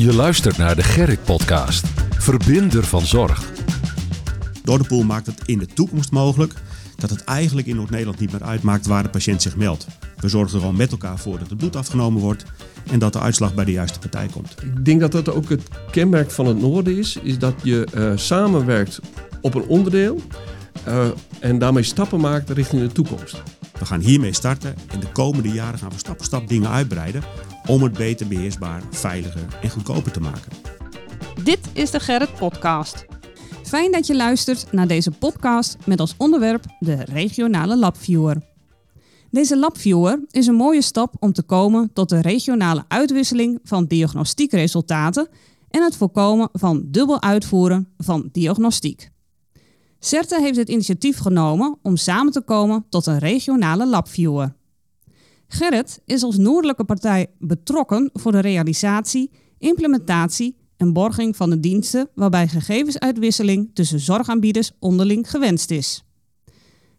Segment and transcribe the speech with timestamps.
[0.00, 1.86] Je luistert naar de Gerrit Podcast.
[2.10, 3.52] Verbinder van zorg.
[4.64, 6.52] Doordepool maakt het in de toekomst mogelijk
[6.96, 9.86] dat het eigenlijk in Noord-Nederland niet meer uitmaakt waar de patiënt zich meldt.
[10.16, 12.44] We zorgen er gewoon met elkaar voor dat het bloed afgenomen wordt
[12.90, 14.54] en dat de uitslag bij de juiste partij komt.
[14.62, 18.12] Ik denk dat dat ook het kenmerk van het noorden is, is dat je uh,
[18.14, 19.00] samenwerkt
[19.40, 20.20] op een onderdeel
[20.88, 21.08] uh,
[21.40, 23.42] en daarmee stappen maakt richting de toekomst.
[23.78, 27.22] We gaan hiermee starten en de komende jaren gaan we stap voor stap dingen uitbreiden
[27.66, 30.52] om het beter beheersbaar, veiliger en goedkoper te maken.
[31.44, 33.04] Dit is de Gerrit Podcast.
[33.62, 38.48] Fijn dat je luistert naar deze podcast met als onderwerp de regionale labviewer.
[39.30, 45.28] Deze labviewer is een mooie stap om te komen tot de regionale uitwisseling van diagnostiekresultaten
[45.70, 49.10] en het voorkomen van dubbel uitvoeren van diagnostiek.
[49.98, 54.54] CERTE heeft het initiatief genomen om samen te komen tot een regionale labviewer.
[55.52, 62.08] Gerrit is als noordelijke partij betrokken voor de realisatie, implementatie en borging van de diensten
[62.14, 66.04] waarbij gegevensuitwisseling tussen zorgaanbieders onderling gewenst is.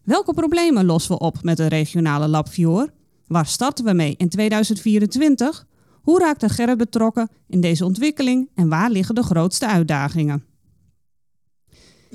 [0.02, 2.92] Welke problemen lossen we op met de regionale labviewer?
[3.26, 5.66] Waar starten we mee in 2024?
[6.02, 10.44] Hoe raakt Gerrit betrokken in deze ontwikkeling en waar liggen de grootste uitdagingen?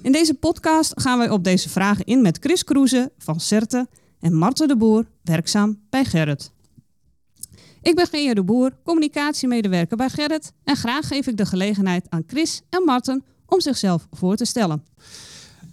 [0.01, 3.87] In deze podcast gaan wij op deze vragen in met Chris Kroeze van CERTE
[4.19, 6.51] en Marten de Boer, werkzaam bij Gerrit.
[7.81, 12.23] Ik ben Gea de Boer, communicatiemedewerker bij Gerrit en graag geef ik de gelegenheid aan
[12.27, 14.83] Chris en Marten om zichzelf voor te stellen.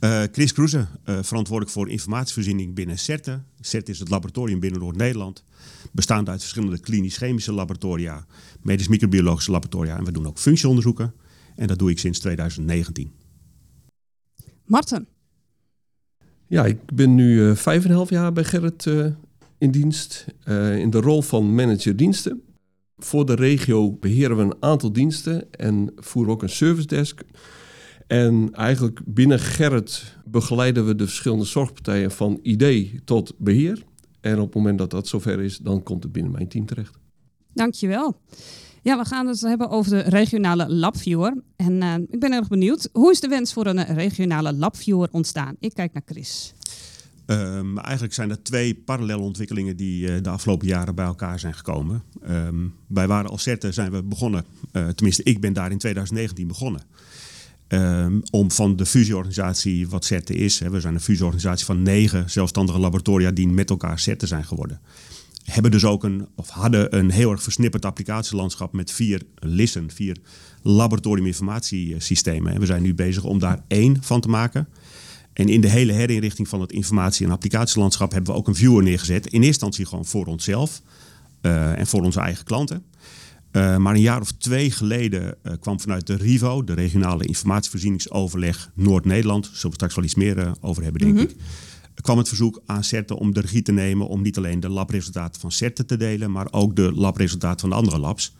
[0.01, 3.43] Uh, Chris Kroeze, uh, verantwoordelijk voor informatievoorziening binnen CERTE.
[3.61, 5.45] CERTE is het laboratorium binnen Noord-Nederland,
[5.93, 8.27] bestaande uit verschillende klinisch-chemische laboratoria,
[8.63, 11.15] medisch microbiologische laboratoria en we doen ook functieonderzoeken.
[11.57, 13.13] En dat doe ik sinds 2019.
[14.65, 15.09] Marten.
[16.55, 19.07] Ja, ik ben nu uh, vijf en half jaar bij Gerrit uh,
[19.59, 20.27] in dienst.
[20.49, 22.43] Uh, in de rol van manager diensten.
[22.97, 27.23] Voor de regio beheren we een aantal diensten en voeren ook een service desk.
[28.07, 33.83] En eigenlijk binnen Gerrit begeleiden we de verschillende zorgpartijen van idee tot beheer.
[34.21, 36.99] En op het moment dat dat zover is, dan komt het binnen mijn team terecht.
[37.53, 38.17] Dankjewel.
[38.85, 41.43] Ja, we gaan het hebben over de regionale labviewer.
[41.57, 42.89] En uh, ik ben erg benieuwd.
[42.93, 45.57] Hoe is de wens voor een regionale labviewer ontstaan?
[45.59, 46.55] Ik kijk naar Chris.
[47.27, 51.55] Um, eigenlijk zijn er twee parallele ontwikkelingen die uh, de afgelopen jaren bij elkaar zijn
[51.55, 52.03] gekomen.
[52.31, 56.83] Um, bij Waren Alcerte zijn we begonnen, tenminste ik ben daar in 2019 begonnen.
[57.69, 62.31] Um, om van de fusieorganisatie wat CERTE is, hè, we zijn een fusieorganisatie van negen
[62.31, 64.81] zelfstandige laboratoria die met elkaar CERTE zijn geworden
[65.45, 70.17] hebben dus ook een, of hadden een heel erg versnipperd applicatielandschap met vier LIS'en, vier
[70.63, 72.53] laboratoriuminformatiesystemen.
[72.53, 74.69] En we zijn nu bezig om daar één van te maken.
[75.33, 78.83] En in de hele herinrichting van het informatie- en applicatielandschap hebben we ook een viewer
[78.83, 79.25] neergezet.
[79.25, 80.83] In eerste instantie gewoon voor onszelf
[81.43, 82.85] uh, en voor onze eigen klanten.
[83.53, 88.71] Uh, maar een jaar of twee geleden uh, kwam vanuit de RIVO, de regionale informatievoorzieningsoverleg
[88.75, 91.31] Noord-Nederland, zullen we straks wel iets meer over hebben, denk mm-hmm.
[91.31, 91.37] ik
[92.03, 95.41] kwam het verzoek aan CERTE om de regie te nemen om niet alleen de labresultaten
[95.41, 98.35] van CERTE te delen, maar ook de labresultaten van de andere labs.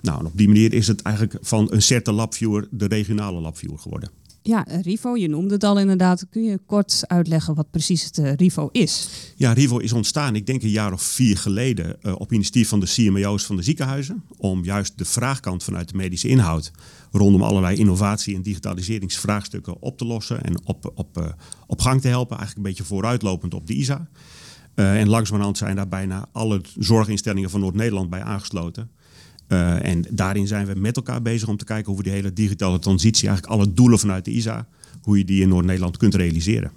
[0.00, 3.78] Nou, en op die manier is het eigenlijk van een CERTE labviewer de regionale labviewer
[3.78, 4.19] geworden.
[4.42, 6.26] Ja, RIVO, je noemde het al inderdaad.
[6.30, 9.08] Kun je kort uitleggen wat precies het uh, RIVO is?
[9.36, 12.80] Ja, RIVO is ontstaan, ik denk een jaar of vier geleden, uh, op initiatief van
[12.80, 14.22] de CMO's van de ziekenhuizen.
[14.36, 16.70] Om juist de vraagkant vanuit de medische inhoud
[17.10, 21.24] rondom allerlei innovatie- en digitaliseringsvraagstukken op te lossen en op, op, uh,
[21.66, 22.36] op gang te helpen.
[22.36, 24.08] Eigenlijk een beetje vooruitlopend op de ISA.
[24.74, 28.90] en langzamerhand zijn daar bijna alle zorginstellingen van Noord-Nederland bij aangesloten.
[29.52, 32.32] Uh, en daarin zijn we met elkaar bezig om te kijken hoe we die hele
[32.32, 34.68] digitale transitie, eigenlijk alle doelen vanuit de ISA,
[35.02, 36.72] hoe je die in Noord-Nederland kunt realiseren.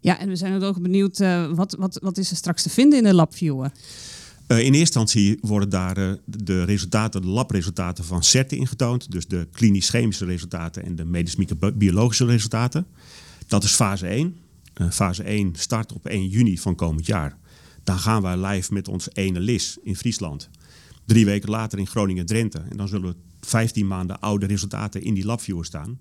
[0.00, 2.98] Ja, en we zijn ook benieuwd, uh, wat, wat, wat is er straks te vinden
[2.98, 3.72] in de LabViewer?
[4.48, 9.10] Uh, in eerste instantie worden daar uh, de resultaten, de labresultaten van CERTE ingetoond.
[9.10, 12.86] Dus de klinisch-chemische resultaten en de medisch-biologische resultaten.
[13.46, 14.36] Dat is fase 1.
[14.80, 17.36] Uh, fase 1 start op 1 juni van komend jaar.
[17.84, 20.48] Dan gaan wij live met ons ene LIS in Friesland.
[21.04, 22.62] Drie weken later in Groningen-Drenthe.
[22.70, 25.98] En dan zullen we 15 maanden oude resultaten in die labviewer staan.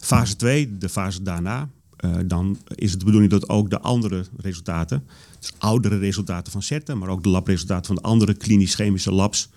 [0.00, 1.68] Fase 2, de fase daarna,
[2.04, 5.06] uh, dan is het de bedoeling dat ook de andere resultaten,
[5.38, 9.50] dus oudere resultaten van CERTE, maar ook de labresultaten van de andere klinisch-chemische labs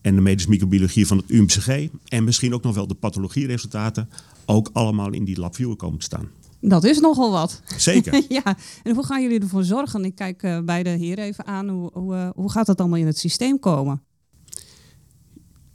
[0.00, 4.08] en de medische microbiologie van het UMCG en misschien ook nog wel de pathologieresultaten,
[4.46, 6.28] ook allemaal in die labviewer komen te staan.
[6.60, 7.62] Dat is nogal wat.
[7.76, 8.22] Zeker.
[8.44, 10.04] ja, en hoe gaan jullie ervoor zorgen?
[10.04, 11.68] Ik kijk uh, beide heren even aan.
[11.68, 14.02] Hoe, hoe, uh, hoe gaat dat allemaal in het systeem komen?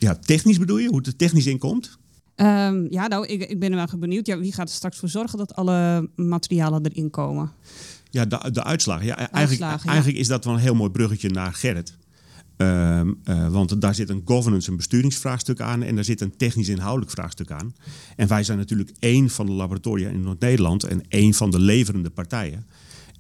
[0.04, 0.88] Ja, technisch bedoel je?
[0.88, 1.98] Hoe het er technisch in komt?
[2.36, 4.28] Um, ja, nou, ik, ik ben wel benieuwd.
[4.28, 7.52] Ja, wie gaat er straks voor zorgen dat alle materialen erin komen?
[8.10, 8.62] Ja, de, de.
[8.62, 9.92] Ja, eigenlijk, uitslagen, ja.
[9.92, 11.98] eigenlijk is dat wel een heel mooi bruggetje naar Gerrit.
[12.58, 17.12] Ehm, eh, want daar zit een governance- en besturingsvraagstuk aan en daar zit een technisch-inhoudelijk
[17.12, 17.76] vraagstuk aan.
[18.16, 22.10] En wij zijn natuurlijk één van de laboratoria in Noord-Nederland en één van de leverende
[22.10, 22.66] partijen.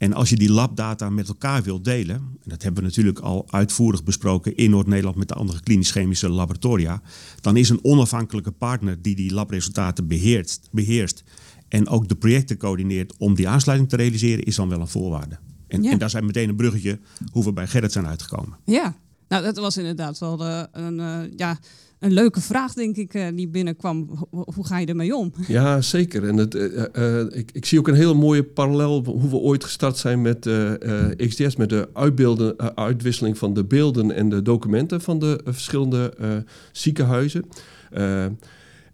[0.04, 3.46] En als je die labdata met elkaar wilt delen, en dat hebben we natuurlijk al
[3.50, 7.02] uitvoerig besproken in Noord-Nederland met de andere klinisch-chemische laboratoria,
[7.42, 11.24] dan is een onafhankelijke partner die die labresultaten beheert, beheerst
[11.68, 15.40] en ook de projecten coördineert om die aansluiting te realiseren, is dan wel een voorwaarde.
[15.68, 15.92] En, Ja.
[15.92, 17.00] en daar zijn meteen een bruggetje
[17.32, 18.58] hoe we bij Gerrit zijn uitgekomen.
[18.66, 18.96] Ja,
[19.34, 21.58] nou dat was inderdaad wel de, een, eh, ja,
[22.00, 24.10] een leuke vraag, denk ik, eh, die binnenkwam.
[24.32, 25.34] Ho- hoe ga je ermee om?
[25.48, 26.28] Ja, zeker.
[26.28, 29.64] En het, eh, eh, ik, ik zie ook een hele mooie parallel hoe we ooit
[29.64, 34.30] gestart zijn met eh, eh, XDS, met de uitbeelden, eh, uitwisseling van de beelden en
[34.30, 36.30] de documenten van de eh, verschillende eh,
[36.72, 37.46] ziekenhuizen.
[37.92, 38.26] Eh,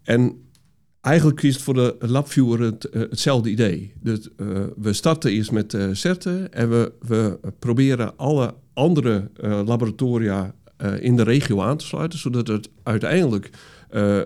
[0.02, 0.32] en
[1.00, 3.92] eigenlijk het voor de labviewer eh, hetzelfde idee.
[4.00, 9.30] Dus, eh, we starten eerst met eh CERTE en we, we proberen alle andere
[9.64, 10.54] laboratoria
[11.00, 13.50] in de regio aan te sluiten, zodat het uiteindelijk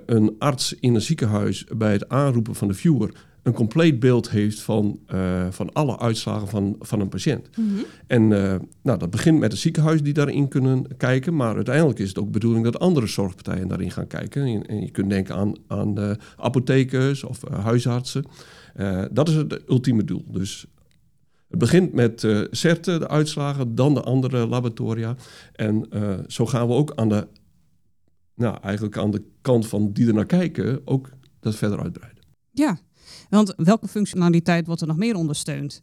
[0.07, 3.11] een arts in een ziekenhuis bij het aanroepen van de viewer
[3.45, 7.49] een compleet beeld heeft van, eh, van alle uitslagen van, van een patiënt.
[8.07, 12.09] En eh, nou, dat begint met het ziekenhuis die daarin kunnen kijken, maar uiteindelijk is
[12.09, 14.43] het ook de bedoeling dat andere zorgpartijen daarin gaan kijken.
[14.47, 18.25] En, en je kunt denken aan, aan de apothekers of eh, huisartsen.
[19.11, 20.25] Dat is het ultieme doel.
[20.29, 20.67] Dus
[21.49, 25.17] het begint met eh CERTE, de uitslagen, dan de andere laboratoria.
[25.53, 25.89] En
[26.27, 27.27] zo gaan we ook aan de,
[28.35, 31.11] nou, eigenlijk aan de kant van die er naar kijken, ook
[31.41, 32.23] dat verder uitbreiden.
[32.51, 32.79] Ja,
[33.35, 35.83] want welke functionaliteit wordt er nog meer ondersteund?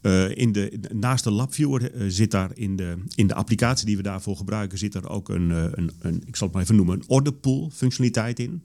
[0.00, 3.96] Eh, in de, naast de LabViewer eh, zit daar in de, in de applicatie die
[3.96, 6.76] we daarvoor gebruiken, zit er ook een, eh, een, een ik zal het maar even
[6.76, 8.62] noemen, een orderpool functionaliteit in.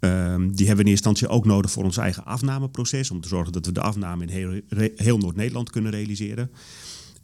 [0.00, 3.28] Ehm, die hebben we in eerste instantie ook nodig voor ons eigen afnameproces, om te
[3.28, 4.60] zorgen dat we de afname in heel,
[4.96, 6.50] heel Noord-Nederland kunnen realiseren.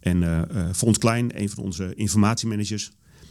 [0.00, 2.90] En Fons Klein, een van onze informatiemanagers,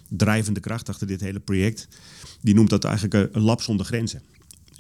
[0.10, 1.88] drijvende kracht achter dit hele project,
[2.42, 4.22] die noemt dat eigenlijk een lab zonder grenzen.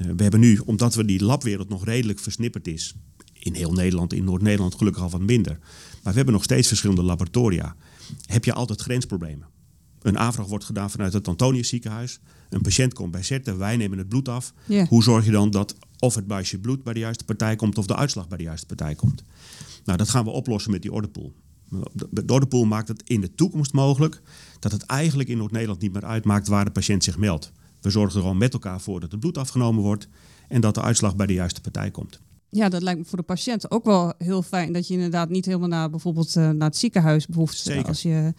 [0.03, 2.95] Eh, we hebben nu, omdat we die labwereld nog redelijk versnipperd is,
[3.33, 5.57] in heel Nederland, in Noord-Nederland gelukkig al wat minder,
[6.03, 7.75] maar we hebben nog steeds verschillende laboratoria,
[8.25, 9.47] heb je altijd grensproblemen.
[10.01, 12.19] Een aanvraag wordt gedaan vanuit het Antonius ziekenhuis.
[12.49, 14.53] Een patiënt komt bij CERTE, wij nemen het bloed af.
[14.87, 17.85] Hoe zorg je dan dat of het buisje bloed bij de juiste partij komt of
[17.85, 19.23] de uitslag bij de juiste partij komt?
[19.85, 21.33] Nou, dat gaan we oplossen met die orderpool.
[21.93, 24.21] De de orderpool maakt het in de toekomst mogelijk
[24.59, 27.51] dat het eigenlijk in Noord-Nederland niet meer uitmaakt waar de patiënt zich meldt.
[27.83, 30.07] We zorgen er gewoon met elkaar voor dat het bloed afgenomen wordt
[30.47, 32.19] en dat de uitslag bij de juiste partij komt.
[32.49, 34.73] Ja, dat lijkt me voor de patiënt ook wel heel fijn.
[34.73, 37.57] Dat je inderdaad niet helemaal naar bijvoorbeeld eh, naar het ziekenhuis behoeft.
[37.57, 37.87] Zeker.
[37.87, 38.33] Als je,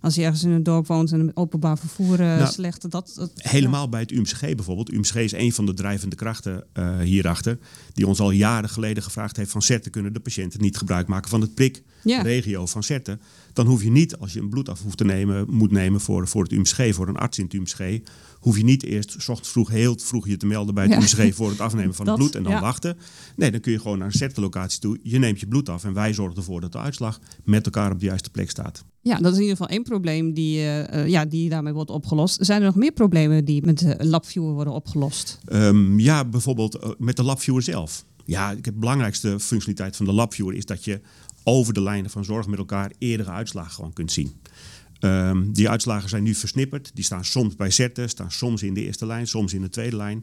[0.00, 2.90] als je ergens in een dorp woont en openbaar vervoer eh, Nou, slecht.
[2.90, 4.92] Dat, dat, Helemaal bij het UMCG bijvoorbeeld.
[4.92, 7.58] UMCG is een van de drijvende krachten eh, hierachter.
[7.92, 11.30] Die ons al jaren geleden gevraagd heeft van CERTE kunnen de patiënten niet gebruik maken
[11.30, 12.22] van het prik Ja.
[12.22, 13.18] regio van CERTE.
[13.58, 16.28] Dan hoef je niet, als je een bloed af hoeft te nemen, moet nemen voor,
[16.28, 18.00] voor het UMCG, voor een arts in het UMCG,
[18.40, 20.98] hoef je niet eerst ochtends vroeg heel vroeg je te melden bij het Ja.
[20.98, 22.60] UMCG voor het afnemen van Dat, het bloed en dan ja.
[22.60, 22.96] wachten.
[23.36, 24.98] Nee, dan kun je gewoon naar een CERTE-locatie toe.
[25.02, 28.00] Je neemt je bloed af en wij zorgen ervoor dat de uitslag met elkaar op
[28.00, 28.84] de juiste plek staat.
[29.00, 31.90] Ja, dat is in ieder geval één probleem die, eh, eh, ja, die daarmee wordt
[31.90, 32.38] opgelost.
[32.40, 35.38] Zijn er nog meer problemen die met de LabViewer worden opgelost?
[35.44, 38.04] Ehm, ja, bijvoorbeeld eh, met de LabViewer zelf.
[38.24, 41.00] Ja, de belangrijkste functionaliteit van de LabViewer is dat je
[41.48, 44.32] over de lijnen van zorg met elkaar eerdere uitslagen gewoon kunt zien.
[44.98, 46.90] Ehm, die uitslagen zijn nu versnipperd.
[46.94, 49.96] Die staan soms bij CERTE, staan soms in de eerste lijn, soms in de tweede
[49.96, 50.22] lijn.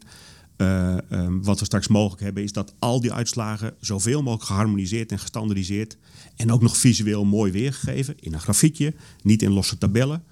[0.58, 5.12] Eh, ehm, wat we straks mogelijk hebben is dat al die uitslagen zoveel mogelijk geharmoniseerd
[5.12, 5.98] en gestandardiseerd
[6.36, 10.24] en ook nog visueel mooi weergegeven in een grafiekje, niet in losse tabellen,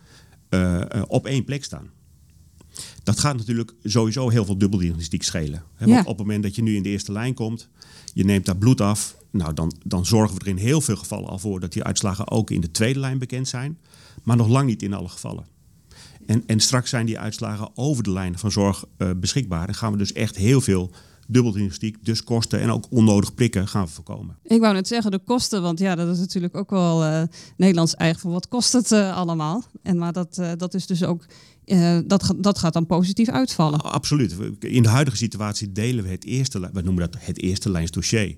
[0.49, 1.89] eh, eh, op één plek staan.
[3.03, 5.63] Dat gaat natuurlijk sowieso heel veel dubbeldiagnostiek schelen.
[5.75, 5.93] Hè, Ja.
[5.93, 7.69] Want op het moment dat je nu in de eerste lijn komt,
[8.13, 11.29] je neemt daar bloed af, nou dan, dan zorgen we er in heel veel gevallen
[11.29, 13.77] al voor dat die uitslagen ook in de tweede lijn bekend zijn,
[14.23, 15.45] maar nog lang niet in alle gevallen.
[16.25, 19.67] En, en straks zijn die uitslagen over de lijnen van zorg eh, beschikbaar.
[19.67, 20.91] En gaan we dus echt heel veel
[21.27, 24.37] dubbeldiagnostiek, dus kosten en ook onnodig prikken gaan we voorkomen.
[24.43, 27.23] Ik wou net zeggen de kosten, want ja, dat is natuurlijk ook wel eh,
[27.57, 28.21] Nederlands eigen.
[28.21, 29.63] Van wat kost het eh, allemaal?
[29.81, 31.25] En maar dat, dat is dus ook,
[32.05, 33.81] dat, dat gaat dan positief uitvallen.
[33.81, 34.35] Absoluut.
[34.59, 38.37] In de huidige situatie delen we het eerste, we noemen dat het eerste lijns dossier.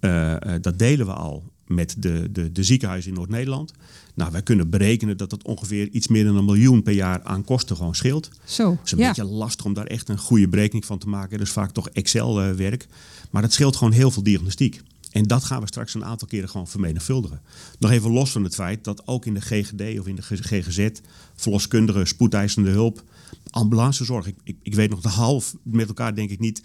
[0.00, 3.72] Eh, eh, dat delen we al met de, de, de ziekenhuizen in Noord-Nederland.
[4.14, 7.44] Nou, wij kunnen berekenen dat dat ongeveer iets meer dan een miljoen per jaar aan
[7.44, 8.30] kosten gewoon scheelt.
[8.44, 9.08] Zo, Het is een ja.
[9.08, 11.38] beetje lastig om daar echt een goede berekening van te maken.
[11.38, 12.86] Dus vaak toch Excel-werk.
[13.30, 14.82] Maar dat scheelt gewoon heel veel diagnostiek.
[15.10, 17.40] En dat gaan we straks een aantal keren gewoon vermenigvuldigen.
[17.78, 20.88] Nog even los van het feit dat ook in de GGD of in de GGZ,
[21.34, 23.02] verloskundige, spoedeisende hulp,
[23.50, 24.26] ambulancezorg.
[24.26, 26.62] Ik, ik, ik weet nog de half met elkaar denk ik niet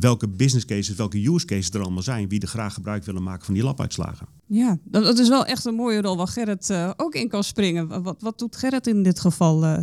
[0.00, 3.44] welke business cases, welke use cases er allemaal zijn, wie er graag gebruik willen maken
[3.44, 4.26] van die labuitslagen.
[4.46, 8.02] Ja, dat, is wel echt een mooie rol waar Gerrit uh, ook in kan springen.
[8.02, 9.64] Wat, wat doet Gerrit in dit geval?
[9.64, 9.78] Uh,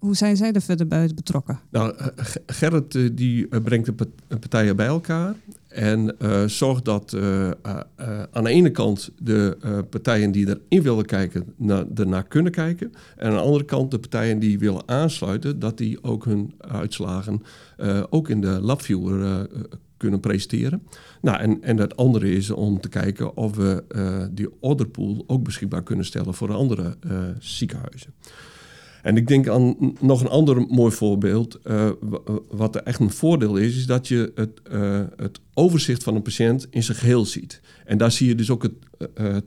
[0.00, 1.60] hoe zijn zij er verder bij betrokken?
[1.70, 1.94] Nou,
[2.46, 5.34] Gerrit die brengt de partijen bij elkaar
[5.68, 6.16] en
[6.46, 7.16] zorgt dat
[8.30, 9.56] aan de ene kant de
[9.90, 12.92] partijen die erin willen kijken, naar, ernaar kunnen kijken.
[13.16, 17.42] En aan de andere kant de partijen die willen aansluiten, dat die ook hun uitslagen
[18.10, 19.48] ook in de LabViewer
[19.96, 20.82] kunnen presenteren.
[21.20, 23.84] Nou, en, en het andere is om te kijken of we
[24.32, 26.96] die orderpool ook beschikbaar kunnen stellen voor andere
[27.38, 28.12] ziekenhuizen.
[29.02, 31.58] En ik denk aan nog een ander mooi voorbeeld.
[31.64, 31.90] Uh,
[32.50, 36.22] wat er echt een voordeel is, is dat je het, uh, het overzicht van een
[36.22, 37.60] patiënt in zijn geheel ziet.
[37.84, 38.72] En daar zie je dus ook het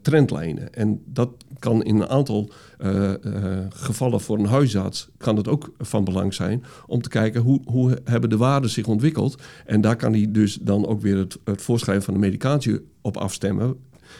[0.02, 0.74] trendlijnen.
[0.74, 1.30] En dat
[1.60, 2.52] kan in een aantal
[3.70, 7.98] gevallen voor een huisarts kan het ook van belang zijn om te kijken hoe, hoe
[8.04, 9.42] hebben de waarden zich ontwikkeld.
[9.66, 13.18] En daar kan hij dus dan ook weer het, het voorschrijven van de medicatie op
[13.18, 13.78] afstemmen.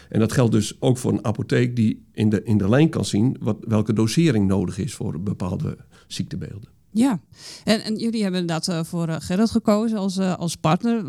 [0.08, 3.04] En dat geldt dus ook voor een apotheek die in de, in de lijn kan
[3.04, 6.72] zien wat, welke dosering nodig is voor bepaalde ziektebeelden.
[6.90, 7.20] Ja,
[7.64, 11.04] en, en jullie hebben inderdaad uh, voor uh, Gerrit gekozen als, uh, als partner.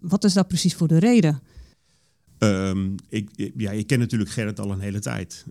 [0.00, 1.40] Wat is daar precies voor de reden?
[2.38, 5.46] Um, ik, ja, ik ken natuurlijk Gerrit al een hele tijd.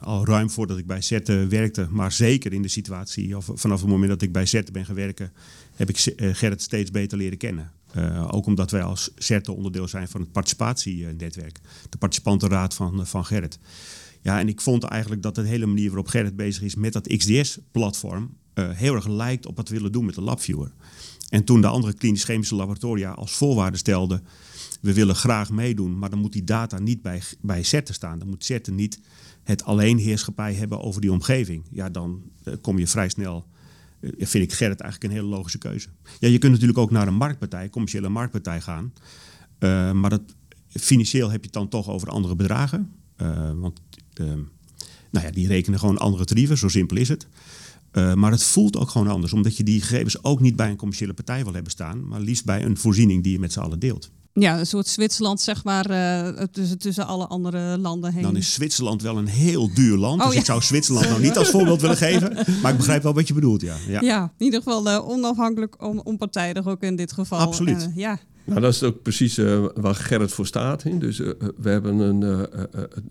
[0.00, 1.86] al ruim voordat ik bij Zette werkte.
[1.90, 4.94] Maar zeker in de situatie, of vanaf het moment dat ik bij Zette ben gaan
[4.94, 5.32] werken,
[5.74, 7.70] heb ik Gerrit steeds beter leren kennen.
[7.96, 11.60] Uh, ook omdat wij als CERTE onderdeel zijn van het participatienetwerk.
[11.88, 13.58] De participantenraad van, van Gerrit.
[14.22, 17.16] Ja, en ik vond eigenlijk dat de hele manier waarop Gerrit bezig is met dat
[17.16, 18.38] XDS-platform...
[18.54, 20.72] Eh, heel erg lijkt op wat we willen doen met de LabViewer.
[21.28, 24.22] En toen de andere klinisch-chemische laboratoria als voorwaarde stelden...
[24.80, 28.18] we willen graag meedoen, maar dan moet die data niet bij, bij CERTE staan.
[28.18, 29.00] Dan moet CERTE niet
[29.42, 31.64] het alleenheerschappij hebben over die omgeving.
[31.70, 32.22] Ja, dan
[32.60, 33.59] kom je vrij snel eh,
[34.18, 35.88] vind ik Gerrit eigenlijk een hele logische keuze.
[36.18, 38.92] Ja, je kunt natuurlijk ook naar een marktpartij, commerciële marktpartij gaan.
[39.58, 40.22] Uh, maar dat,
[40.68, 42.92] financieel heb je het dan toch over andere bedragen.
[43.22, 43.80] Uh, want
[45.10, 47.26] nou ja, die rekenen gewoon andere tarieven, zo simpel is het.
[47.92, 51.12] Maar het voelt ook gewoon anders, omdat je die gegevens ook niet bij een commerciële
[51.12, 54.10] partij wil hebben staan, maar liefst bij een voorziening die je met z'n allen deelt.
[54.32, 58.22] Ja, een soort Zwitserland, zeg maar, uh, tussen, tussen alle andere landen heen.
[58.22, 60.20] Dan is Zwitserland wel een heel duur land.
[60.20, 62.46] Oh, dus ik zou Zwitserland nou niet als voorbeeld willen geven.
[62.62, 63.76] Maar ik begrijp wel wat je bedoelt, ja.
[63.88, 67.38] Ja, ja in ieder geval uh, onafhankelijk, on, onpartijdig ook in dit geval.
[67.38, 67.88] Absoluut.
[67.88, 68.18] Uh, ja.
[68.50, 71.00] Nou, dat is ook precies uh, waar Gerrit voor staat.
[71.00, 72.46] Dus uh, we hebben een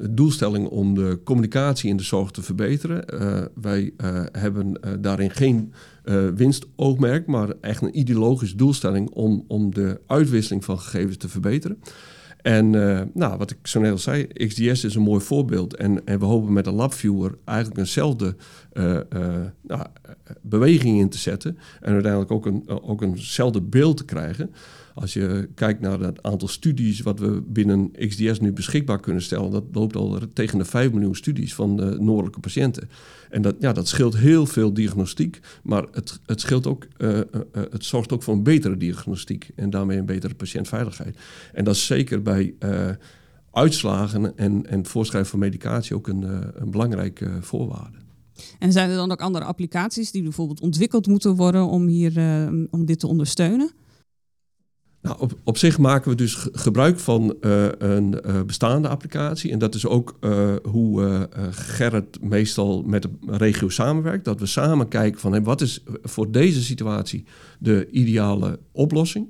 [0.10, 3.06] doelstelling om de communicatie in de zorg te verbeteren.
[3.62, 3.94] wij
[4.32, 5.74] hebben daarin geen
[6.36, 11.80] winstoogmerk, maar echt een ideologische doelstelling om, om de uitwisseling van gegevens te verbeteren.
[12.42, 12.70] En
[13.14, 15.76] nou, wat ik zo net al zei, XDS is een mooi voorbeeld.
[15.76, 18.36] En, en we hopen met een LabViewer eigenlijk eenzelfde
[19.62, 19.86] nou,
[20.42, 21.58] beweging in te zetten.
[21.82, 24.52] En uiteindelijk ook, een, ook eenzelfde beeld te krijgen.
[25.00, 29.52] Als je kijkt naar het aantal studies wat we binnen XDS nu beschikbaar kunnen stellen,
[29.52, 32.90] dat loopt al tegen de 5 miljoen studies van de noordelijke patiënten.
[33.30, 37.24] En dat, ja, dat scheelt heel veel diagnostiek, maar het, het, scheelt ook, uh, uh,
[37.52, 41.18] het zorgt ook voor een betere diagnostiek en daarmee een betere patiëntveiligheid.
[41.54, 42.56] En dat is zeker bij
[43.52, 46.24] uitslagen en, en voorschrijven van medicatie ook een,
[46.62, 47.98] een belangrijke voorwaarde.
[48.60, 52.14] En zijn er dan ook andere applicaties die bijvoorbeeld ontwikkeld moeten worden om, hier,
[52.72, 53.72] om dit te ondersteunen?
[55.02, 59.52] Nou, op, zich maken we dus gebruik van uh, een uh, bestaande applicatie.
[59.52, 64.26] En dat is ook uh, hoe Gerrit meestal met de regio samenwerkt.
[64.26, 67.26] Dat we samen kijken van wat is voor deze situatie
[67.60, 69.28] de ideale oplossing.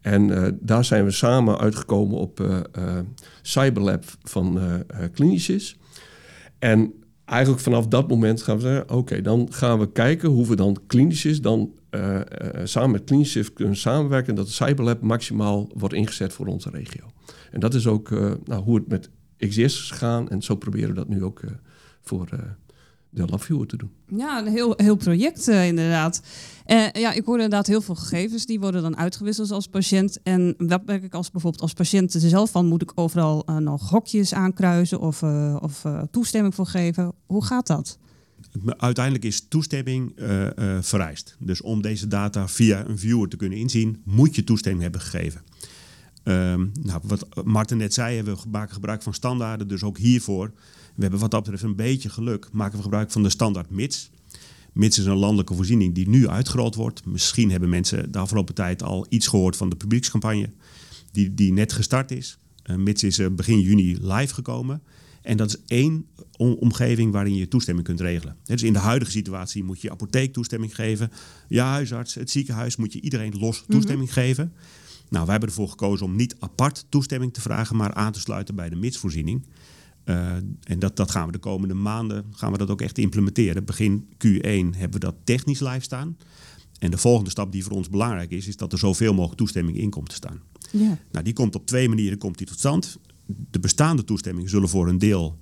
[0.00, 2.64] En daar zijn we samen uitgekomen op
[3.42, 4.60] Cyberlab van
[5.12, 5.76] Clinicis.
[6.58, 6.92] En
[7.24, 10.78] eigenlijk vanaf dat moment gaan we zeggen: oké, dan gaan we kijken hoe we dan
[10.86, 12.20] Clinicis dan uh,
[12.64, 14.34] samen met CleanShift kunnen samenwerken...
[14.34, 17.10] dat de Cyberlab maximaal wordt ingezet voor onze regio.
[17.50, 20.28] En dat is ook uh, nou, hoe het met XDS is gegaan.
[20.28, 21.40] En zo proberen we dat nu ook
[22.00, 22.28] voor
[23.10, 23.90] de LabViewer te doen.
[24.06, 26.22] Ja, een heel, heel project inderdaad.
[26.92, 28.46] ja, ik hoor inderdaad heel veel gegevens.
[28.46, 30.22] Die worden dan uitgewisseld als patiënt.
[30.22, 32.66] En wat merk ik als bijvoorbeeld als patiënt zelf van...
[32.66, 35.22] moet ik overal nog hokjes aankruisen of,
[35.62, 37.12] of toestemming voor geven?
[37.26, 37.98] Hoe gaat dat?
[38.76, 41.36] Uiteindelijk is toestemming uh, uh, vereist.
[41.38, 45.42] Dus om deze data via een viewer te kunnen inzien, moet je toestemming hebben gegeven.
[46.24, 50.52] Um, nou, wat Martin net zei, we maken gebruik van standaarden, dus ook hiervoor.
[50.94, 54.10] We hebben wat dat betreft een beetje geluk, maken we gebruik van de standaard MITS.
[54.72, 57.04] MITS is een landelijke voorziening die nu uitgerold wordt.
[57.04, 60.50] Misschien hebben mensen de afgelopen tijd al iets gehoord van de publiekscampagne,
[61.12, 62.38] die, die net gestart is.
[62.64, 64.82] Uh, MITS is begin juni live gekomen.
[65.26, 66.06] En dat is één
[66.36, 68.36] omgeving waarin je toestemming kunt regelen.
[68.44, 71.10] Dus in de huidige situatie moet je apotheek toestemming geven.
[71.48, 73.70] Je huisarts, het ziekenhuis moet je iedereen los mhm.
[73.70, 74.52] toestemming geven.
[75.08, 78.54] Nou, wij hebben ervoor gekozen om niet apart toestemming te vragen, maar aan te sluiten
[78.54, 79.46] bij de mitsvoorziening.
[80.04, 83.64] Uh, en dat, dat gaan we de komende maanden gaan we dat ook echt implementeren.
[83.64, 86.16] Begin Q1 hebben we dat technisch live staan.
[86.78, 89.78] En de volgende stap die voor ons belangrijk is, is dat er zoveel mogelijk toestemming
[89.78, 90.40] in komt te staan.
[90.70, 90.98] Ja.
[91.12, 92.98] Nou, die komt op twee manieren komt die tot stand.
[93.26, 95.38] De bestaande toestemmingen zullen voor een deel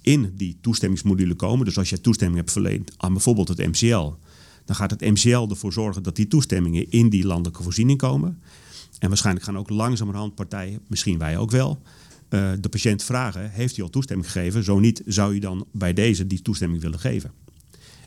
[0.00, 1.64] in die toestemmingsmodule komen.
[1.64, 4.12] Dus als je toestemming hebt verleend aan bijvoorbeeld het MCL,
[4.64, 8.40] dan gaat het MCL ervoor zorgen dat die toestemmingen in die landelijke voorziening komen.
[8.98, 11.82] En waarschijnlijk gaan ook langzamerhand partijen, misschien wij ook wel,
[12.30, 14.64] uh, de patiënt vragen: heeft u al toestemming gegeven?
[14.64, 17.32] Zo niet, zou u dan bij deze die toestemming willen geven?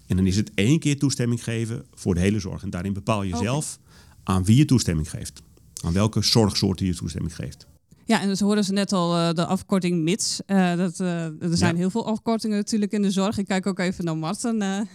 [0.07, 2.63] En dan is het één keer toestemming geven voor de hele zorg.
[2.63, 3.79] En daarin bepaal je zelf
[4.23, 5.41] aan wie je toestemming geeft.
[5.83, 7.67] Aan welke zorgsoorten je toestemming geeft.
[8.05, 10.41] Ja, en dus hoorden ze net al uh, de afkorting MITS.
[10.47, 13.37] Uh, dat, uh, er zijn heel veel afkortingen natuurlijk in de zorg.
[13.37, 14.87] Ik kijk ook even naar Marten.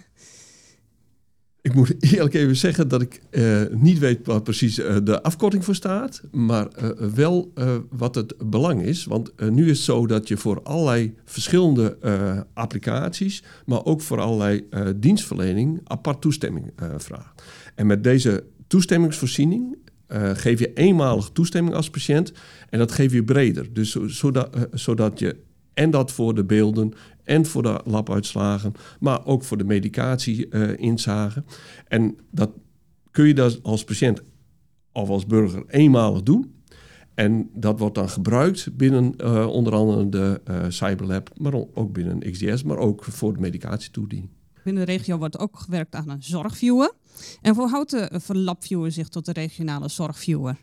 [1.63, 3.21] Ik moet eerlijk even zeggen dat ik
[3.71, 6.69] niet weet wat precies de afkorting voor staat, maar
[7.15, 7.53] wel
[7.91, 9.05] wat het belang is.
[9.05, 11.99] Want nu is het zo dat je voor allerlei verschillende
[12.55, 17.43] applicaties, maar ook voor allerlei dienstverlening apart toestemming vraagt.
[17.75, 19.77] En met deze toestemmingsvoorziening
[20.33, 22.33] geef je eenmalig toestemming als patiënt
[22.71, 23.73] en dat geef je breder.
[23.73, 25.45] Dus zodat, zodat je
[25.75, 26.93] en dat voor de beelden
[27.25, 31.45] en voor de labuitslagen, maar ook voor de medicatie-inzagen.
[31.89, 32.51] en dat
[33.11, 34.23] kun je dan als patiënt
[34.93, 36.55] of als burger eenmalig doen.
[37.15, 39.15] En dat wordt dan gebruikt binnen
[39.49, 44.31] onder andere de Cyberlab, maar ook binnen XDS, maar ook voor de medicatietoediening.
[44.65, 46.93] Binnen de regio wordt ook gewerkt aan een zorgviewer.
[47.43, 50.57] En hoe houdt de LabViewer zich tot de regionale zorgviewer?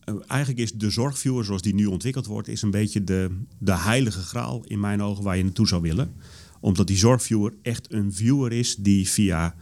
[0.00, 3.76] Eh, eigenlijk is de zorgviewer zoals die nu ontwikkeld wordt, is een beetje de, de
[3.76, 6.14] heilige graal in mijn ogen waar je naartoe zou willen.
[6.60, 9.54] Omdat die zorgviewer echt een viewer is die via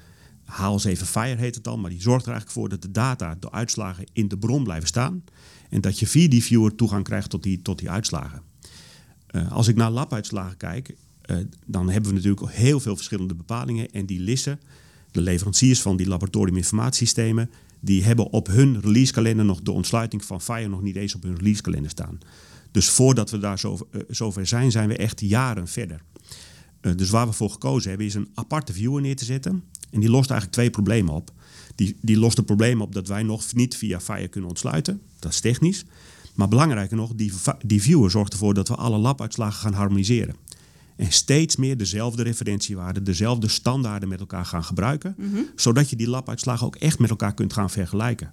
[0.44, 3.36] haal even Fire heet het dan, maar die zorgt er eigenlijk voor dat de data,
[3.40, 5.24] de uitslagen in de bron blijven staan.
[5.68, 8.42] En dat je via die viewer toegang krijgt tot die, tot die uitslagen.
[9.30, 11.36] Uh, als ik naar labuitslagen kijk, uh,
[11.66, 13.90] dan hebben we natuurlijk heel veel verschillende bepalingen.
[13.90, 14.60] En die lissen,
[15.12, 17.50] de leveranciers van die laboratoriuminformatiesystemen,
[17.80, 21.36] die hebben op hun releasekalender nog de ontsluiting van Fire nog niet eens op hun
[21.36, 22.18] releasekalender staan.
[22.70, 23.72] Dus voordat we daar uh,
[24.08, 26.02] zover zijn, zijn we echt jaren verder.
[26.80, 29.62] Uh, dus waar we voor gekozen hebben, is een aparte viewer neer te zetten.
[29.90, 31.32] En die lost eigenlijk twee problemen op.
[31.74, 35.00] Die, die lost het probleem op dat wij nog niet via Fire kunnen ontsluiten.
[35.18, 35.84] Dat is technisch.
[36.34, 37.32] Maar belangrijker nog, die,
[37.66, 40.34] die viewer zorgt ervoor dat we alle labuitslagen gaan harmoniseren.
[41.02, 45.14] En steeds meer dezelfde referentiewaarden, dezelfde standaarden met elkaar gaan gebruiken.
[45.18, 45.40] Mhm.
[45.56, 48.32] Zodat je die labuitslagen ook echt met elkaar kunt gaan vergelijken.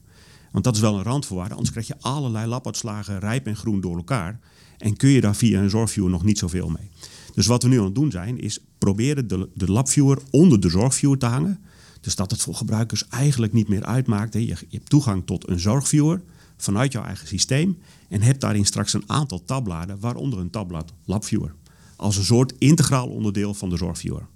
[0.51, 3.95] Want dat is wel een randvoorwaarde, anders krijg je allerlei labuitslagen rijp en groen door
[3.95, 4.39] elkaar.
[4.77, 6.89] En kun je daar via een zorgviewer nog niet zoveel mee.
[7.33, 10.69] Dus wat we nu aan het doen zijn, is proberen de, de labviewer onder de
[10.69, 11.59] zorgviewer te hangen.
[12.01, 14.33] Dus dat het voor gebruikers eigenlijk niet meer uitmaakt.
[14.33, 16.21] Je, je hebt toegang tot een zorgviewer
[16.57, 17.77] vanuit jouw eigen systeem.
[18.09, 21.55] En hebt daarin straks een aantal tabbladen, waaronder een tabblad labviewer
[21.99, 24.27] als een soort integraal onderdeel van de zorgviewer.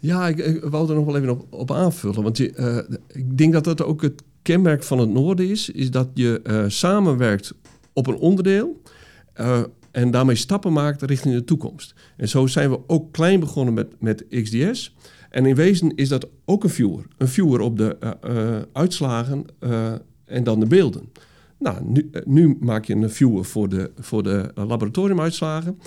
[0.00, 2.22] Ja, ik, ik wou er nog wel even op, op aanvullen.
[2.22, 5.70] Want je, uh, ik denk dat dat ook het kenmerk van het Noorden is.
[5.70, 7.54] Is dat je uh, samenwerkt
[7.92, 8.82] op een onderdeel.
[9.40, 11.94] Uh, en daarmee stappen maakt richting de toekomst.
[12.16, 14.94] En zo zijn we ook klein begonnen met, met XDS.
[15.30, 17.06] En in wezen is dat ook een viewer.
[17.18, 17.96] Een viewer op de
[18.72, 19.44] uitslagen
[20.24, 21.08] en dan de beelden.
[21.58, 25.78] Nou, nu, nu, maak je een viewer voor de, voor de laboratoriumuitslagen.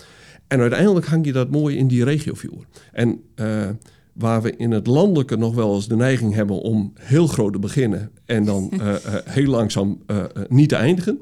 [0.47, 2.65] En uiteindelijk hang je dat mooi in die regioviewer.
[2.91, 3.69] En uh,
[4.13, 7.59] waar we in het landelijke nog wel eens de neiging hebben om heel groot te
[7.59, 9.99] beginnen en dan uh, uh, heel langzaam
[10.49, 11.19] niet te eindigen,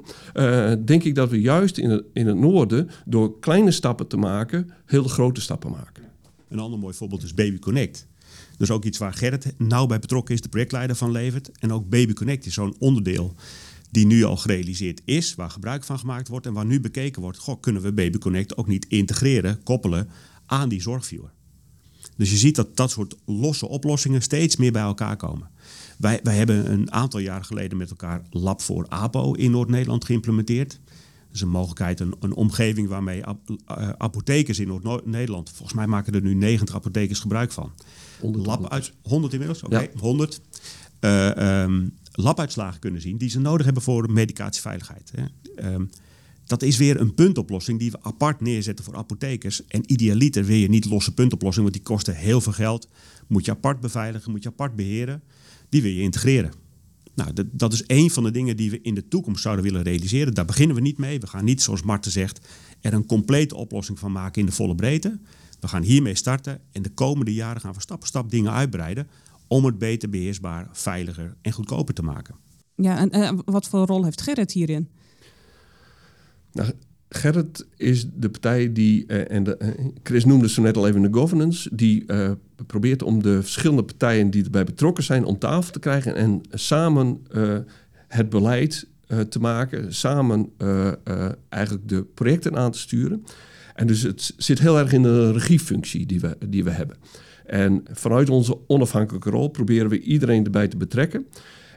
[0.86, 4.70] denk ik dat we juist in het, in het noorden door kleine stappen te maken,
[4.86, 6.04] heel grote stappen maken.
[6.50, 8.08] Een ander mooi voorbeeld is Baby Connect.
[8.58, 11.50] Dus ook iets waar Gerrit nauw bij betrokken is, de projectleider van Levert.
[11.60, 13.36] En ook Baby Connect is zo'n onderdeel
[13.93, 17.38] die nu al gerealiseerd is, waar gebruik van gemaakt wordt en waar nu bekeken wordt,
[17.38, 20.10] goh, kunnen we Baby Connect ook niet integreren, koppelen
[20.45, 21.32] aan die zorgviewer.
[22.17, 25.49] Dus je ziet dat dat soort losse oplossingen steeds meer bij elkaar komen.
[25.97, 30.79] Wij, wij hebben een aantal jaar geleden met elkaar Lab voor APO in Noord-Nederland geïmplementeerd.
[31.25, 35.88] Dat is een mogelijkheid, een, een omgeving waarmee ap, uh, apothekers in Noord-Nederland, volgens mij
[35.88, 37.71] maken er nu 90 apothekers gebruik van.
[38.19, 39.99] 100, Lab uit 100 inmiddels, oké, okay, ja.
[39.99, 40.41] 100.
[40.99, 45.12] Uh, um, labuitslagen kunnen zien die ze nodig hebben voor medicatieveiligheid.
[45.15, 45.73] Hè.
[45.73, 45.89] Um,
[46.45, 49.67] dat is weer een puntoplossing die we apart neerzetten voor apothekers.
[49.67, 52.88] En idealiter wil je niet losse puntoplossing, want die kosten heel veel geld.
[53.28, 55.23] Moet je apart beveiligen, moet je apart beheren.
[55.69, 56.52] Die wil je integreren.
[57.15, 59.82] Nou, dat, dat is één van de dingen die we in de toekomst zouden willen
[59.82, 60.34] realiseren.
[60.34, 61.19] Daar beginnen we niet mee.
[61.19, 62.47] We gaan niet, zoals Marten zegt,
[62.82, 65.19] er een complete oplossing van maken in de volle breedte.
[65.60, 69.08] We gaan hiermee starten en de komende jaren gaan we stap voor stap dingen uitbreiden
[69.54, 72.36] om het beter beheersbaar, veiliger en goedkoper te maken.
[72.76, 74.88] Ja, en uh, wat voor rol heeft Gerrit hierin?
[76.52, 76.72] Nou,
[77.10, 81.02] Gerrit is de partij die, uh, en de, uh, Chris noemde zo net al even
[81.02, 82.06] de governance, die
[82.68, 87.22] probeert om de verschillende partijen die erbij betrokken zijn om tafel te krijgen en samen
[88.08, 88.88] het beleid
[89.30, 90.50] te maken, samen
[91.50, 93.26] eigenlijk de projecten aan te sturen.
[93.76, 96.98] En dus het zit heel erg in de regiefunctie die we, die we hebben.
[97.54, 101.26] En vanuit onze onafhankelijke rol proberen we iedereen erbij te betrekken.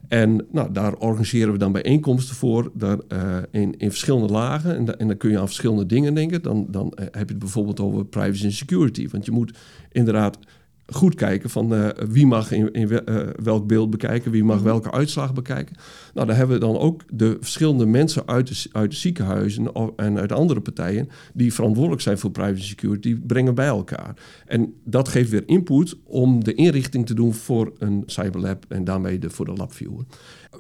[0.09, 4.77] En nou, daar organiseren we dan bijeenkomsten voor daar, uh, in, in verschillende lagen.
[4.77, 6.43] En, en, dan kun je aan verschillende dingen denken.
[6.43, 9.09] Dan, dan heb je het bijvoorbeeld over privacy en security.
[9.09, 9.59] Want je moet
[9.93, 10.39] inderdaad
[10.87, 14.65] goed kijken van uh, wie mag in, in uh, welk beeld bekijken, wie mag mhm.
[14.65, 15.77] welke uitslag bekijken.
[16.15, 20.19] Nou, daar hebben we dan ook de verschillende mensen uit de, uit de ziekenhuizen en
[20.19, 24.15] uit andere partijen die verantwoordelijk zijn voor privacy security, brengen bij elkaar.
[24.47, 29.19] En dat geeft weer input om de inrichting te doen voor een cyberlab en daarmee
[29.19, 30.05] de, voor de labviewer.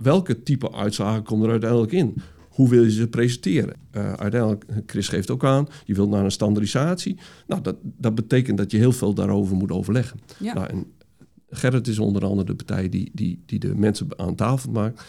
[0.03, 2.15] Welke type uitslagen komen er uiteindelijk in?
[2.57, 3.77] Hoe wil je ze presenteren?
[3.93, 7.19] Uh, uiteindelijk, Chris geeft ook aan, je wilt naar een standaardisatie.
[7.47, 10.21] Nou, dat, dat betekent dat je heel veel daarover moet overleggen.
[10.39, 10.55] Ja.
[10.55, 10.93] Nou, en
[11.49, 15.03] Gerrit is onder andere de partij die, die, die de mensen aan tafel maakt.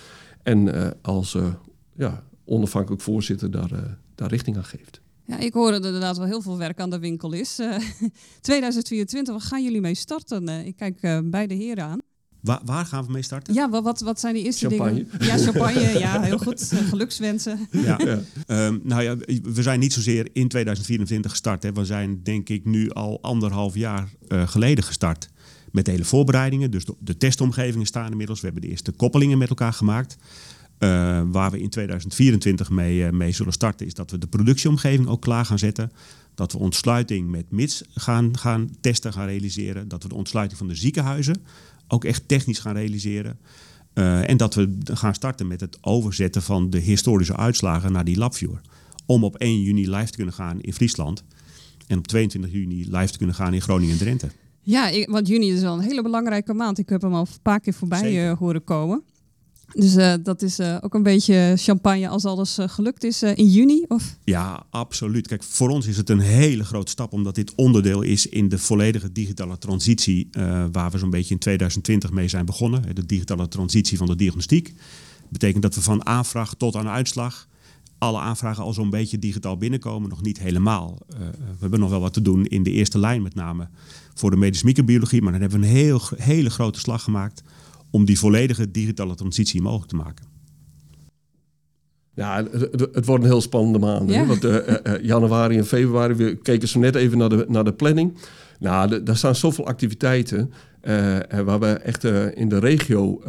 [0.44, 1.54] En uh, als uh,
[1.96, 5.02] ja, onafhankelijk voorzitter daar, daar richting aan geeft.
[5.26, 7.56] Ja, ik hoor dat er inderdaad wel heel veel werk aan de winkel is.
[8.42, 10.48] 2024, waar gaan jullie mee starten?
[10.50, 12.00] ik kijk beide heren aan.
[12.42, 13.54] Waar, waar, gaan we mee starten?
[13.54, 14.94] Ja, wat, wat zijn die eerste champagne.
[14.94, 15.26] dingen?
[15.26, 16.00] Ja, champagne.
[16.00, 16.72] ja, heel goed.
[16.90, 17.68] Gelukswensen.
[17.72, 18.00] Ja.
[18.06, 18.20] ja.
[18.68, 21.64] Um, nou ja, we zijn niet zozeer in 2024 gestart.
[21.64, 21.74] Hè.
[21.74, 25.30] We zijn denk ik nu al anderhalf jaar uh, geleden gestart
[25.72, 26.72] met de hele voorbereidingen.
[26.72, 28.40] Dus de, de, testomgevingen staan inmiddels.
[28.40, 30.18] We hebben de eerste koppelingen met elkaar gemaakt.
[30.80, 35.08] Uh, waar we in 2024 mee, uh, mee zullen starten, is dat we de productieomgeving
[35.08, 35.92] ook klaar gaan zetten.
[36.36, 39.88] Dat we ontsluiting met MITS gaan, gaan testen, gaan realiseren.
[39.88, 41.42] Dat we de ontsluiting van de ziekenhuizen
[41.88, 43.40] ook echt technisch gaan realiseren.
[43.94, 48.18] Uh, en dat we gaan starten met het overzetten van de historische uitslagen naar die
[48.18, 48.62] LabViewer.
[49.06, 51.24] Om op 1 juni live te kunnen gaan in Friesland.
[51.88, 54.28] En op 22 juni live te kunnen gaan in Groningen en Drenthe.
[54.62, 56.78] Ja, ik, want juni is wel een hele belangrijke maand.
[56.78, 59.04] Ik heb hem al een paar keer voorbij uh, horen komen.
[59.74, 63.48] Dus uh, dat is uh, ook een beetje champagne als alles uh, gelukt is in
[63.48, 63.86] juni?
[63.88, 64.18] Of?
[64.24, 65.28] Ja, absoluut.
[65.28, 68.58] Kijk, voor ons is het een hele grote stap, omdat dit onderdeel is in de
[68.58, 70.30] volledige digitale transitie,
[70.72, 72.96] waar we zo'n beetje in 2020 mee zijn begonnen.
[72.96, 74.74] De digitale transitie van de diagnostiek.
[75.30, 77.48] Betekent dat we van aanvraag tot aan uitslag
[77.98, 80.10] alle aanvragen al zo'n beetje digitaal binnenkomen.
[80.10, 80.98] Nog niet helemaal.
[81.18, 83.68] we hebben nog wel wat te doen in de eerste lijn, met name
[84.14, 85.22] voor de medische microbiologie.
[85.22, 87.44] Maar dan hebben we een heel, hele grote slag gemaakt
[87.92, 90.26] om die volledige digitale transitie mogelijk te maken.
[92.14, 92.44] Ja,
[92.92, 94.10] het, wordt een heel spannende maand.
[94.10, 94.26] Ja.
[94.26, 94.58] Want uh,
[95.02, 98.18] januari en februari, we keken zo net even naar de, naar de planning.
[98.60, 100.52] Nou, daar staan zoveel activiteiten
[100.84, 103.22] uh, waar we echt in de regio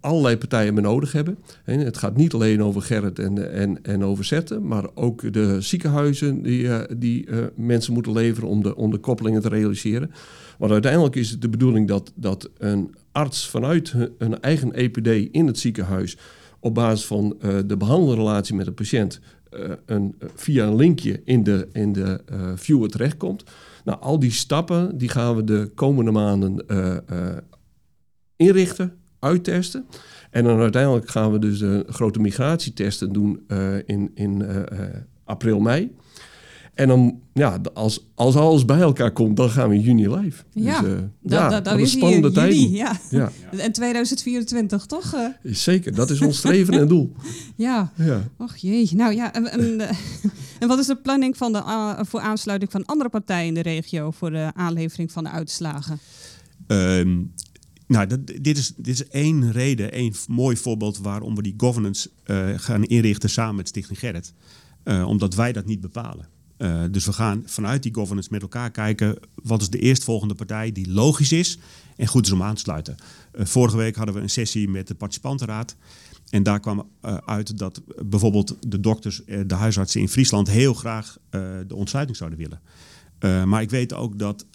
[0.00, 1.38] allerlei partijen mee nodig hebben.
[1.64, 5.60] En het gaat niet alleen over Gerrit en, en, en over Zetten, maar ook de
[5.60, 10.10] ziekenhuizen die, die mensen moeten leveren om de, om de koppelingen te realiseren.
[10.58, 15.46] Want uiteindelijk is het de bedoeling dat, dat een arts vanuit een eigen EPD in
[15.46, 16.16] het ziekenhuis
[16.60, 21.42] op basis van uh, de behandelrelatie met de patiënt uh, een, via een linkje in
[21.42, 23.44] de, in de uh, viewer terechtkomt.
[23.84, 26.64] Nou, al die stappen die gaan we de komende maanden
[28.36, 29.86] inrichten, uittesten.
[30.30, 33.46] En dan uiteindelijk gaan we dus de grote migratietesten doen
[33.86, 34.44] in, in
[35.24, 35.96] april, mei.
[36.78, 40.42] En dan, ja, als, als alles bij elkaar komt, dan gaan we in juni live.
[40.52, 42.54] Ja, dus, uh, ja dat, dat is een spannende tijd.
[42.54, 43.00] Ja.
[43.10, 43.30] ja.
[43.56, 45.14] En 2024, toch?
[45.14, 45.28] Uh.
[45.42, 47.12] Zeker, dat is ons streven en doel.
[47.56, 47.92] Ja.
[47.94, 48.28] ja.
[48.36, 48.88] Och jee.
[48.94, 49.96] Nou ja, en, en, eh,
[50.60, 53.62] en, wat is de planning van de, uh, voor aansluiting van andere partijen in de
[53.62, 55.98] regio voor de aanlevering van de uitslagen?
[56.66, 57.32] Um,
[57.86, 62.10] nou, dat, dit, is, dit is één reden, één mooi voorbeeld waarom we die governance
[62.56, 64.32] gaan inrichten samen met Stichting Gerrit.
[64.84, 66.36] omdat wij dat niet bepalen.
[66.58, 70.72] Uh, dus we gaan vanuit die governance met elkaar kijken wat is de eerstvolgende partij
[70.72, 71.58] die logisch is
[71.96, 72.96] en goed is om aan te sluiten.
[73.34, 75.76] Uh, vorige week hadden we een sessie met de participantenraad.
[76.30, 81.16] En daar kwam uh, uit dat bijvoorbeeld de dokters, de huisartsen in Friesland heel graag
[81.66, 83.48] de ontsluiting zouden willen.
[83.48, 84.46] maar ik weet ook dat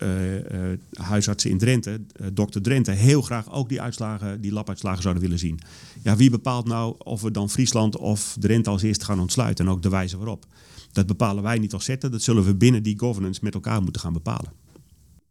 [0.94, 2.02] huisartsen in Drenthe,
[2.34, 5.60] dokter Drenthe, heel graag ook die uitslagen, die labuitslagen zouden willen zien.
[6.04, 9.72] Ja, wie bepaalt nou of we dan Friesland of Drenthe als eerste gaan ontsluiten en
[9.72, 10.46] ook de wijze waarop?
[10.94, 12.12] Dat bepalen wij niet als zetten.
[12.12, 14.52] Dat zullen we binnen die governance met elkaar moeten gaan bepalen.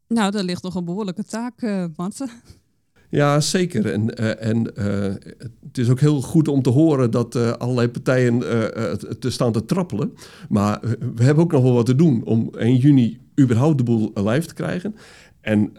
[0.08, 2.30] Nou, daar ligt nog een behoorlijke taak, uh, Marten.
[3.08, 3.92] Ja, zeker.
[3.92, 7.88] En, uh, en uh, het is ook heel goed om te horen dat uh, allerlei
[7.88, 8.38] partijen
[9.18, 10.14] te staan te trappelen.
[10.48, 10.80] Maar
[11.14, 14.46] we hebben ook nog wel wat te doen om 1 juni überhaupt de boel live
[14.46, 14.94] te krijgen.
[15.40, 15.72] En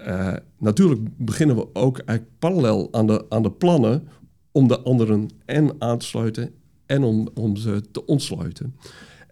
[0.58, 4.08] natuurlijk beginnen we ook eigenlijk parallel aan de, aan de plannen
[4.52, 6.52] om de anderen en aan te sluiten
[6.86, 8.76] en om, om ze te ontsluiten.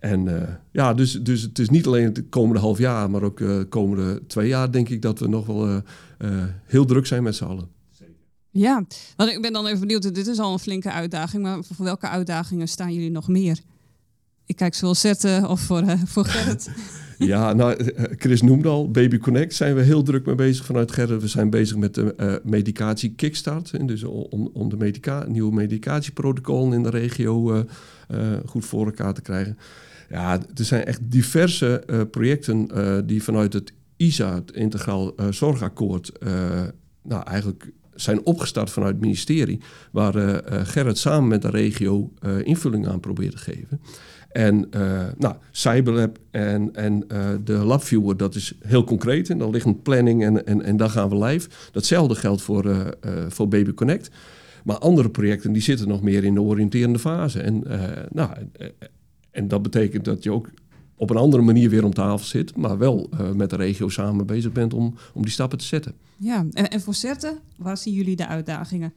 [0.02, 3.38] En eh, ja, dus, dus het is niet alleen het komende half jaar, maar ook
[3.38, 5.82] de komende twee jaar denk ik dat we nog wel
[6.66, 7.70] heel druk zijn met z'n allen.
[8.52, 8.86] Ja,
[9.16, 10.16] want ik ben dan even benieuwd.
[10.16, 13.60] Dit is al een flinke uitdaging, maar voor welke uitdagingen staan jullie nog meer?
[14.46, 16.70] Ik kijk zowel Zette of voor, voor Gerrit.
[17.18, 20.92] ja, nou, eh, Chris noemde al, Baby Connect zijn we heel druk mee bezig vanuit
[20.92, 21.22] Gerrit.
[21.22, 23.88] We zijn bezig met de medicatie Kickstart.
[23.88, 27.66] Dus om, om de medica nieuwe medicatieprotocollen in de regio
[28.46, 29.58] goed voor elkaar te krijgen.
[30.12, 32.67] Ja, er zijn echt diverse projecten
[33.08, 36.12] die vanuit het ISA, het Integraal Zorgakkoord,
[37.04, 39.60] nou, eigenlijk zijn opgestart vanuit het ministerie,
[39.91, 43.82] waar Gerrit samen met de regio invulling aan probeert te geven.
[44.32, 44.69] En
[45.17, 47.08] nou, Cyberlab en, en
[47.43, 49.30] de LabViewer, dat is heel concreet.
[49.30, 51.50] En daar ligt een planning en, en, en daar gaan we live.
[51.71, 52.95] Datzelfde geldt voor,
[53.28, 54.10] voor Baby Connect.
[54.63, 57.39] Maar andere projecten die zitten nog meer in de oriënterende fase.
[57.39, 57.63] En,
[58.12, 58.30] nou,
[59.32, 60.50] en dat betekent dat je ook
[60.96, 64.26] op een andere manier weer om tafel zit, maar wel uh, met de regio samen
[64.26, 65.94] bezig bent om, om die stappen te zetten.
[66.17, 68.94] Ja, en, en voor zetten, waar zien jullie de uitdagingen?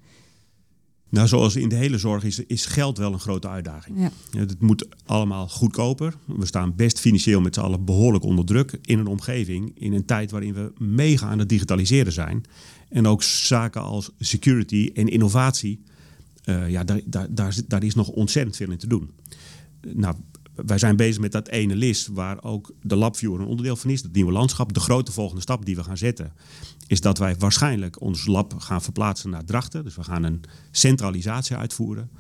[1.09, 3.99] Nou, zoals in de hele zorg is, is geld wel een grote uitdaging.
[3.99, 4.39] Ja.
[4.39, 6.15] het moet allemaal goedkoper.
[6.25, 10.05] We staan best financieel met z'n allen behoorlijk onder druk in een omgeving, in een
[10.05, 12.45] tijd waarin we mega aan het digitaliseren zijn.
[12.89, 15.83] En ook zaken als security en innovatie,
[16.45, 19.11] uh, ja, daar, daar, daar, daar is nog ontzettend veel in te doen.
[19.93, 20.15] Nou,
[20.55, 24.03] wij zijn bezig met dat ene list waar ook de LabViewer een onderdeel van is.
[24.03, 24.73] Het nieuwe landschap.
[24.73, 26.33] De grote volgende stap die we gaan zetten
[26.87, 29.85] is dat wij waarschijnlijk ons lab gaan verplaatsen naar Drachten.
[29.85, 32.11] Dus we gaan een centralisatie uitvoeren.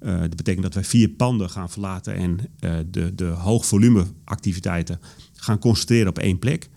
[0.00, 5.00] Uh, dat betekent dat wij vier panden gaan verlaten en uh, de, de hoogvolume activiteiten
[5.32, 6.68] gaan concentreren op één plek.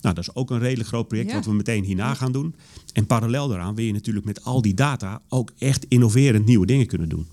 [0.00, 2.54] Nou, dat is ook een redelijk groot project wat we meteen hierna gaan doen.
[2.92, 6.86] En parallel daaraan wil je natuurlijk met al die data ook echt innoverend nieuwe dingen
[6.86, 7.26] kunnen doen.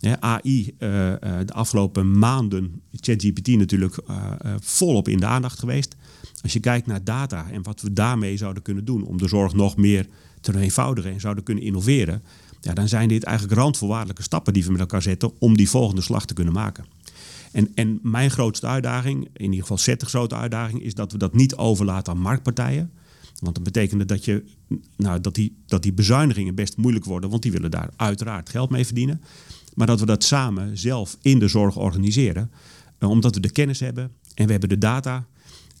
[0.00, 5.96] AI, uh, uh, de afgelopen maanden, ChatGPT natuurlijk uh, volop in de aandacht geweest.
[6.42, 9.54] Als je kijkt naar data en wat we daarmee zouden kunnen doen om de zorg
[9.54, 10.06] nog meer
[10.40, 12.22] te eenvoudigen en zouden kunnen innoveren,
[12.60, 16.02] ja, dan zijn dit eigenlijk randvoorwaardelijke stappen die we met elkaar zetten om die volgende
[16.02, 16.84] slag te kunnen maken.
[17.52, 21.34] En, en mijn grootste uitdaging, in ieder geval Zette's grote uitdaging, is dat we dat
[21.34, 22.90] niet overlaten aan marktpartijen.
[23.38, 24.44] Want dat betekent dat, je,
[24.96, 28.70] nou, dat, die, dat die bezuinigingen best moeilijk worden, want die willen daar uiteraard geld
[28.70, 29.20] mee verdienen.
[29.74, 32.50] Maar dat we dat samen zelf in de zorg organiseren.
[32.98, 35.26] Uh, omdat we de kennis hebben en we hebben de data.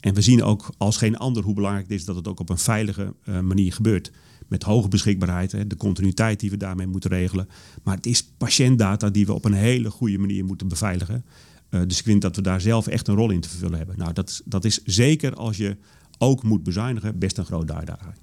[0.00, 2.48] En we zien ook als geen ander hoe belangrijk het is dat het ook op
[2.48, 4.10] een veilige uh, manier gebeurt.
[4.48, 7.48] Met hoge beschikbaarheid, hè, de continuïteit die we daarmee moeten regelen.
[7.82, 11.24] Maar het is patiëntdata die we op een hele goede manier moeten beveiligen.
[11.70, 13.98] Uh, dus ik vind dat we daar zelf echt een rol in te vervullen hebben.
[13.98, 15.76] Nou, dat, dat is zeker als je
[16.18, 18.14] ook moet bezuinigen, best een grote uitdaging.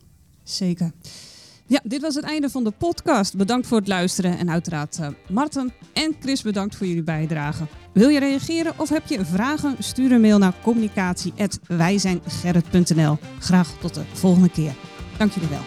[0.44, 0.92] Zeker.
[1.68, 3.36] Ja, dit was het einde van de podcast.
[3.36, 7.64] Bedankt voor het luisteren en uiteraard uh, Marten en Chris bedankt voor jullie bijdrage.
[7.94, 9.76] Wil je reageren of heb je vragen?
[9.80, 13.18] Stuur een mail naar communicatie@wijzijngerrit.nl.
[13.40, 14.74] Graag tot de volgende keer.
[15.18, 15.64] Dank jullie wel.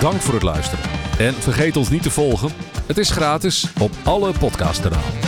[0.00, 0.84] Dank voor het luisteren
[1.18, 2.50] en vergeet ons niet te volgen.
[2.86, 5.25] Het is gratis op alle podcastkanalen.